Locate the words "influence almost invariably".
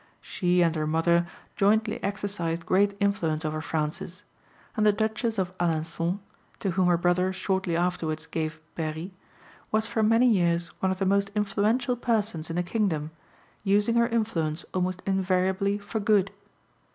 14.07-15.77